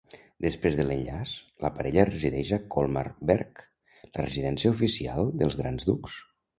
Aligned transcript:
Després 0.43 0.77
de 0.79 0.85
l'enllaç, 0.87 1.33
la 1.65 1.71
parella 1.75 2.07
resideix 2.09 2.55
a 2.59 2.61
Colmar-Berg, 2.77 3.65
la 4.09 4.29
residència 4.29 4.77
oficial 4.77 5.35
dels 5.41 5.65
Grans 5.65 5.93
Ducs. 5.93 6.23